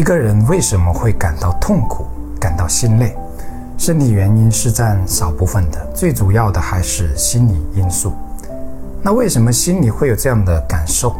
[0.00, 2.06] 一个人为什么会感到痛苦、
[2.40, 3.14] 感到心累？
[3.76, 8.14] 身体原因是占少部分的，最主要的还是心理因素。
[9.02, 11.14] 那为什么心里会有这样的感受？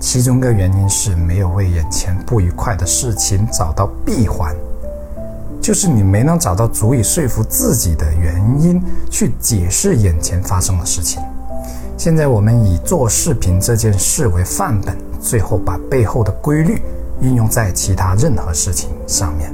[0.00, 4.52] 其中一个原因是没有为眼前不愉快的事情找到闭环，
[5.62, 11.22] 就是你没能找到足以说服自己的原因去解释眼前发生的事情。
[11.96, 16.82] 现在我们以做视频这件事为范本，最后把背后的规律
[17.24, 19.50] 运用在其他任何事情上面。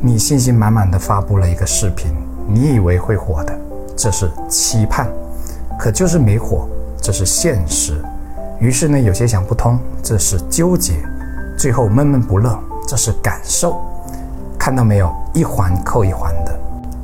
[0.00, 2.14] 你信心满满的发布了一个视频，
[2.46, 3.58] 你以为会火的，
[3.96, 5.08] 这是期盼，
[5.76, 6.68] 可就是没火。
[7.00, 8.00] 这是现实，
[8.60, 10.94] 于是呢，有些想不通，这是纠结，
[11.56, 12.56] 最后闷闷不乐，
[12.86, 13.80] 这是感受。
[14.58, 16.54] 看到没有，一环扣一环的。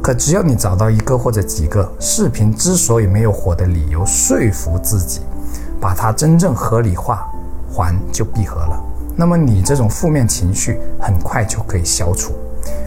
[0.02, 5.20] 可只要你找到一个或者几个视频之所以没有火的理由，说服自己，
[5.80, 7.26] 把它真正合理化，
[7.72, 8.84] 环就闭合了。
[9.16, 12.32] 那么你这种负面情绪很快就可以消除。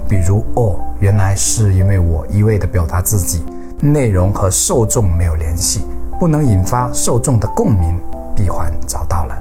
[0.09, 3.43] 比如，哦，原来是因为我一味的表达自己，
[3.81, 5.81] 内容和受众没有联系。
[6.19, 7.95] 不能引发受众的共鸣，
[8.35, 9.37] 闭环找到了，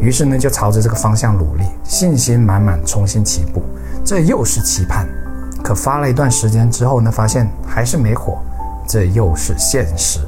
[0.00, 3.60] 于是呢就朝着这个方向努力，信心满满，重新起步。
[4.04, 5.08] 这又是期盼，
[5.60, 8.38] 可发了一段时间之后呢，发现还是没火，
[8.86, 10.20] 这又是现实。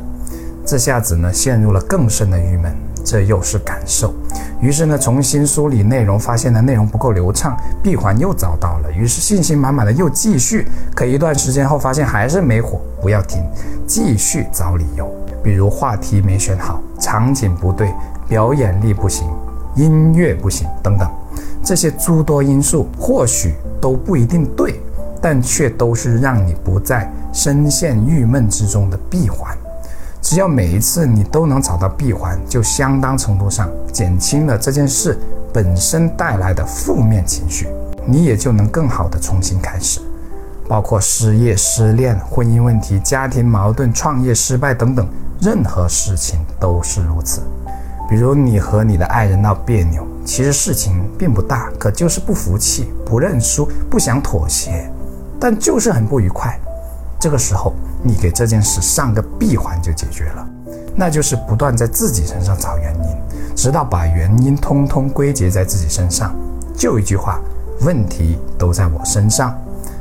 [0.66, 4.12] 这下子呢陷入了更深的郁闷，这又是感受。
[4.60, 10.68] 于是呢重新梳理内容，发现呢内容不够流畅，闭环又找到了，于是信心满满的又继续。
[10.94, 13.42] 可一段时间后发现还是没火，不要停，
[13.86, 15.12] 继续找理由。
[15.42, 17.92] 比如话题没选好，场景不对，
[18.28, 19.26] 表演力不行，
[19.74, 21.10] 音乐不行等等，
[21.64, 24.80] 这些诸多因素或许都不一定对，
[25.20, 29.56] 但却都是让你不再深陷郁闷之中的闭环。
[30.22, 35.18] 只要每一次你都能找到闭环，就相当程度上减轻了这件事
[35.52, 37.66] 本身带来的负面情绪，
[38.06, 40.00] 你也就能更好的重新开始。
[40.68, 45.06] 包括失业、失恋、婚姻问题、家庭矛盾、创业失败等等。
[45.40, 47.40] 任何事情都是如此，
[48.08, 54.88] 比如你和你的爱人闹别扭，其实事情并不大，可就是不服气、不认输、不想妥协，
[55.40, 56.56] 但就是很不愉快。
[57.18, 60.46] 这个时候，你给这件事上个闭环就解决了，
[60.96, 66.34] 那就是不断在自己身上找原因，直到把原因通通归结在自己身上。
[66.74, 67.40] 就一句话，
[67.82, 69.56] 问题都在我身上，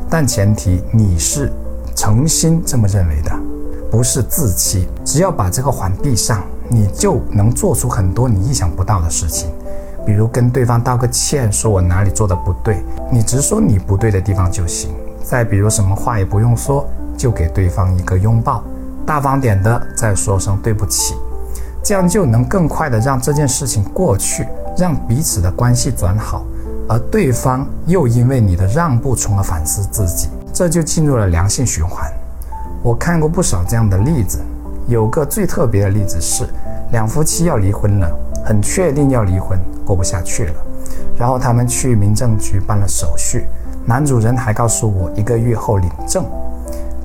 [0.09, 1.51] 但前提你是
[1.95, 3.31] 诚心这么认为的。
[3.91, 9.51] 不是自欺，只要把这个环闭上，你就能做出很多你意想不到的事情。
[10.05, 14.89] 比如跟对方道个歉，说我哪里做的不对，你直说你不对的地方就行。
[15.21, 16.87] 再比如什么话也不用说，
[17.21, 18.63] 就给对方一个拥抱，
[19.05, 21.13] 大方点的再说声对不起，
[21.83, 26.43] 这样就能更快的让这件事情过去，让彼此的关系转好，
[26.89, 32.11] 而对方又因为你的让步从而反思自己，这就进入了良性循环。
[32.81, 34.39] 我看过不少这样的例子，
[34.87, 36.43] 有个最特别的例子是，
[36.91, 38.09] 两夫妻要离婚了，
[38.43, 40.53] 很确定要离婚，过不下去了，
[41.19, 43.45] 然后他们去民政局办了手续，
[43.85, 46.25] 男主人还告诉我一个月后领证，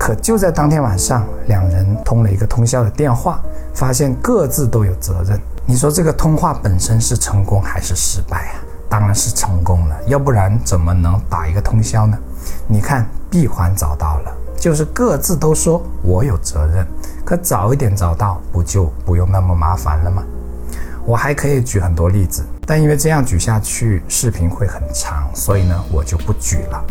[0.07, 3.41] 可就在当天晚上，两人通了一个通宵的电话，
[3.73, 5.37] 发现各自都有责任。
[5.65, 8.55] 你说这个通话本身是成功还是失败啊？
[8.87, 12.17] 当然是成功了，要不然怎么能打一个通宵呢？
[12.67, 14.31] 你看闭环找到了。
[14.57, 16.87] 就是各自都说我有责任，
[17.25, 20.23] 可早一点找到，不就不用那么麻烦了吗？
[21.05, 26.81] 我还可以举很多例子，但因为这样举下去视频会很长，所以呢我就不举了。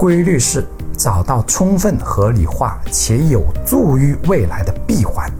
[0.00, 0.64] 规律是
[0.96, 5.30] 找到充分合理化且有助于未来的闭环，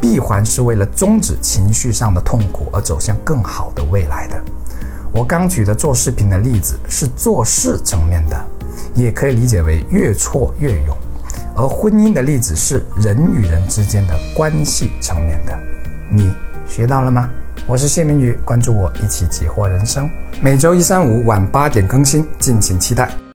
[0.00, 4.42] 闭环是为了终止情绪上的痛苦而走向更好的未来的。
[5.12, 8.36] 我刚举的做视频的例子是做事层面的。
[8.94, 10.96] 也可以理解为越挫越勇，
[11.54, 15.56] 而婚姻的例子是人与人之间的关系层面的。
[16.10, 16.34] 你
[16.68, 17.30] 学到了吗？
[17.66, 20.10] 我是谢明宇，关注我，一起解惑人生。
[20.42, 23.08] 每周一、三、五晚八点更新，敬请期待。